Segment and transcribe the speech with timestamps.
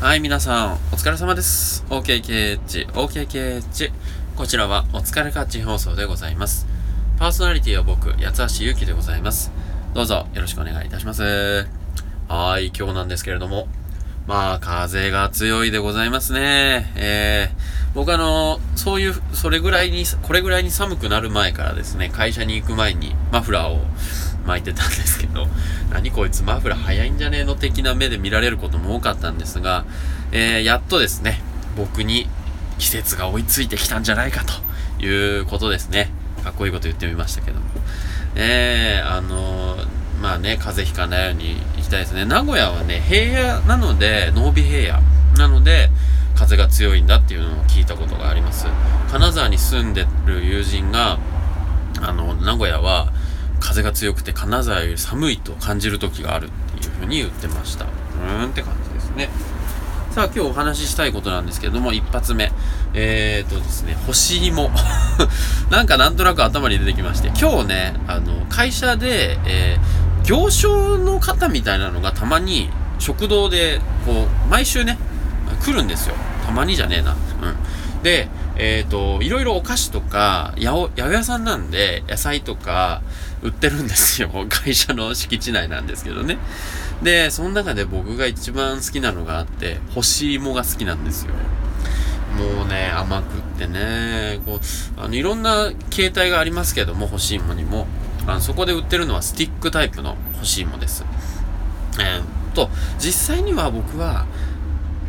[0.00, 1.84] はい、皆さん、お疲れ様です。
[1.90, 3.92] OKKH、OKKH。
[4.34, 6.66] こちらは、お疲れカッチ放送でございます。
[7.18, 9.52] パーソナリティは僕、八橋ゆうきでございます。
[9.92, 11.66] どうぞ、よろしくお願いいたします。
[12.28, 13.68] はい、今日なんですけれども、
[14.26, 16.90] まあ、風が強いでございますね。
[16.96, 23.84] えー、僕あの、そういう、それぐらいに、これぐらいに寒くなる前からですね、会社に行く前にマフラーを
[24.46, 25.46] 巻いてたんですけど、
[25.90, 29.84] 何こいつマフラー早いんじゃねえの的な目で見られることも多かったんですが、
[30.32, 31.40] えー、やっとですね、
[31.76, 32.28] 僕に
[32.78, 36.10] 季節が追いついてきたんじゃないかということですね。
[36.42, 37.66] かっこいいこと言ってみましたけども。
[38.36, 39.86] えー、あのー、
[40.22, 42.24] まあね、風邪ひかないように行きたいですね。
[42.24, 45.02] 名古屋はね、平野なので、濃尾平野
[45.36, 45.90] なので、
[46.36, 48.66] 風が強いんだっていうのを聞いたことがあります。
[49.10, 51.18] 金沢に住んでる友人が、
[52.00, 53.12] あの、名古屋は、
[53.60, 57.84] 風が強くて金沢より寒いと感じる時があるっていう風に言ってました。
[57.84, 59.28] うーんって感じですね。
[60.10, 62.50] さあ今日お話ししたいことなんですけれども、一発目。
[62.94, 64.70] えーとですね、干し芋。
[65.70, 74.98] なんかなんとなく頭に出てきまして、今日ね、あの、会社で、えー、行商の方みたいなのがたまに食堂で、こう、毎週ね、
[75.64, 76.16] 来るんですよ。
[76.44, 77.12] たまにじゃねえな。
[77.12, 77.16] うん。
[78.02, 83.02] で、えっ、ー、と、いろいろお菓子とか、八百屋さんなんで、野菜とか、
[83.42, 84.30] 売ってるんですよ。
[84.48, 86.38] 会社の敷地内なんですけどね。
[87.02, 91.32] で、その中で僕が一番好きなのがあって、干し芋が好きなんですよ。
[92.36, 97.86] もうね、甘くってね、こう、あの、いろんな形態がありますけども、干し芋にも。
[98.26, 101.04] あの、そこで売ってるのはスティックタイプの干し芋です。
[101.98, 104.26] えー、と、実際には僕は、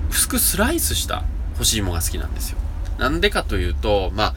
[0.10, 1.24] 薄くスライスした
[1.58, 2.58] 干し芋が好きなんですよ。
[3.02, 4.34] なんでかというと、まあ、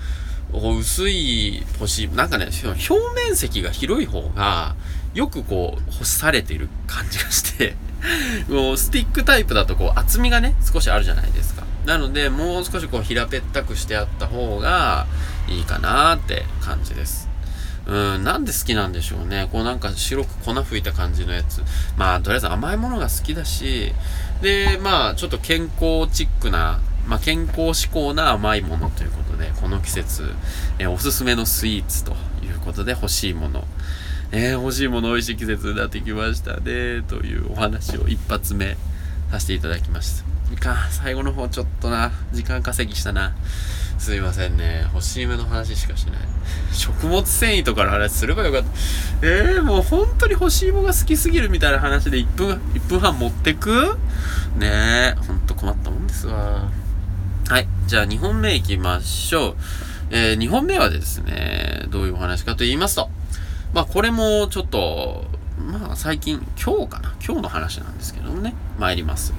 [0.55, 4.75] 薄い干し、なんかね、表面積が広い方が、
[5.13, 7.77] よくこう、干されている感じがして
[8.49, 11.65] もうスティックタイプだとこう、厚みがね、少しあるじゃないですか。
[11.85, 15.07] なので、もう少しこう、平べったくしてあった方が
[15.47, 17.29] いいかなーって感じです。
[17.87, 19.47] うん、なんで好きなんでしょうね。
[19.53, 21.63] こうなんか白く粉吹いた感じのやつ。
[21.99, 23.93] まあ、とりあえず甘いものが好きだし、
[24.41, 30.33] で、まあ、ちょっと健康チックな、まあ、健康志向な甘いものということで、この季節、
[30.79, 33.65] えー、おすすめのスイーツということで欲しいもの。
[34.33, 38.77] えー、欲しいもの美味しい季節になってきましたね、というお話を一発目
[39.31, 40.25] させていただきました。
[40.53, 43.35] いか最後の方ちょっとな、時間稼ぎしたな。
[43.99, 44.87] すいませんね。
[44.93, 46.17] 欲しい目の話しかしない。
[46.73, 48.69] 食物繊維とかの話すればよかった。
[49.27, 53.97] えー、もう本当に欲しいものが好きすぎるみたいな話で1分、1分半持ってく？
[54.57, 56.71] ねえ、ほんと困ったもんですわ。
[57.47, 57.69] はい。
[57.87, 59.57] じゃあ2本目行きましょう。
[60.11, 63.11] えー、2本目はですね、どういうお話かと言いますと、
[63.75, 65.27] まあこれもちょっと、
[65.59, 67.15] まあ最近、今日かな？
[67.23, 69.35] 今日の話なんですけどもね、参ります。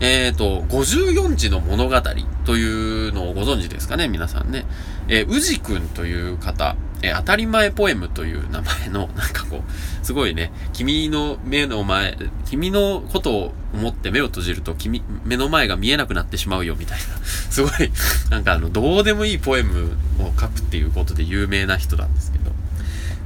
[0.00, 1.98] えっ、ー、と、54字の物語
[2.44, 4.66] というのをご存知ですかね、皆さんね。
[5.08, 17.04] えー、宇治くんという方、えー、当たり前ポエムという名前の、なんかこう、すごいね、君の目の前、君のことを思って目を閉じると、君、目の前が見えなくなってしまうよ、みたいな。
[17.24, 17.90] すごい、
[18.30, 22.46] なんかあの、どうでもいいポエムを書くっていうことで有名な人なんですけど。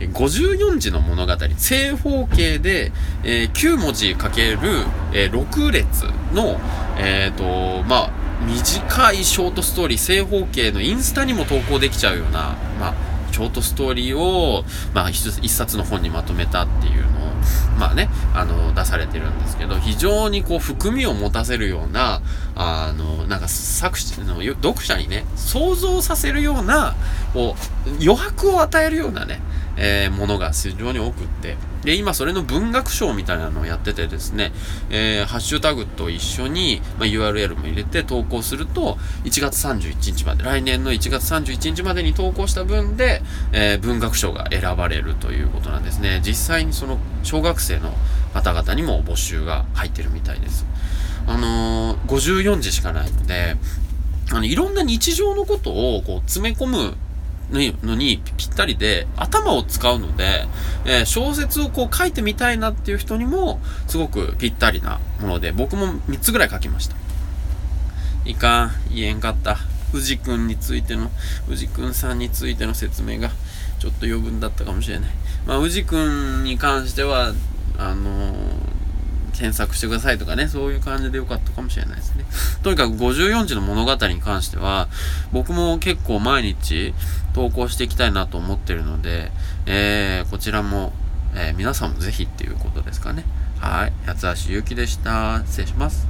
[0.00, 2.90] え54字の物語、正方形で、
[3.22, 4.58] えー、9文字かける、
[5.12, 6.58] えー、6列の、
[6.98, 8.10] えっ、と、まあ、
[8.46, 12.94] 短いショートストーリー、正方形のインスタにも投稿できちゃうような、まあ、
[13.32, 14.64] ショートストーリーを、
[14.94, 17.10] まあ、一冊の本にまとめたっていうのを、
[17.78, 22.20] まあね、あの、出されてるんですけど、非常にこう、含みを持たせるような、
[22.54, 26.94] あの、なんか作者の、読者にね、想像させるような、
[27.32, 29.40] こう、余白を与えるようなね、
[29.76, 34.52] えー、ものが非常に多くって、で、今それの文学賞みたいなのをやっててですね、
[34.90, 43.22] えー、ハッシュタグと一緒に、まあ、URL も入れて投稿すると、1月31日まで、来年の1月31日までに投稿した分で、
[43.52, 46.20] えー、文学賞が選ばれるということなんですね。
[46.24, 47.94] 実際にその小学生の
[48.34, 50.66] 方々にも募集が入ってるみたいです。
[51.26, 53.56] あのー、54字しかないので、
[54.32, 56.94] あの、いろんな日常のことをこう詰め込む
[57.50, 60.46] のにぴったりで、頭を使うので、
[60.84, 66.96] えー、小説をこう書いてみたいなっていう人にも、すごくぴったりなもので、僕も3つぐらい書きました。
[68.24, 69.58] いかん、言えんかった。
[69.92, 71.10] 宇治くんについての、
[71.48, 73.30] 宇治くんさんについての説明が、
[73.78, 75.10] ちょっと余分だったかもしれない。
[75.46, 77.32] まあ、宇治くんに関しては、
[77.78, 78.69] あのー
[79.40, 82.26] 検索してくださいとかね、そういう感じでよかったかもしれないですね。
[82.62, 84.88] とにかく54字の物語に関しては、
[85.32, 86.94] 僕も結構毎日
[87.32, 89.32] 投稿していきたいなと思ってるので、
[89.64, 90.92] えー、こちらも、
[91.34, 93.24] えー、皆さんもぜひっていうことですかね。
[93.58, 93.92] はい。
[94.04, 95.42] 八橋ゆうきでした。
[95.46, 96.09] 失礼します。